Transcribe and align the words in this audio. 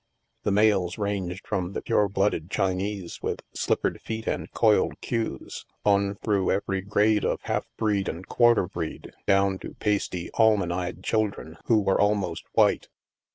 The 0.41 0.51
males 0.51 0.97
ranged 0.97 1.45
from 1.47 1.73
the 1.73 1.81
pure 1.83 2.09
blooded 2.09 2.49
Chinese 2.49 3.21
with 3.21 3.41
slippered 3.53 4.01
feet 4.01 4.25
and 4.25 4.51
coiled 4.51 4.99
queues, 4.99 5.63
on 5.85 6.15
through 6.23 6.49
every 6.49 6.81
grade 6.81 7.23
of 7.23 7.39
half 7.43 7.67
breed 7.77 8.09
and 8.09 8.27
quarter 8.27 8.67
breed, 8.67 9.11
down 9.27 9.59
to 9.59 9.75
pasty 9.75 10.31
almond 10.39 10.73
eyed 10.73 11.03
children 11.03 11.57
who 11.65 11.79
were 11.81 12.01
almost 12.01 12.45
white. 12.53 12.87